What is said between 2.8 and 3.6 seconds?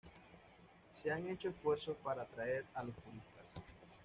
los turistas.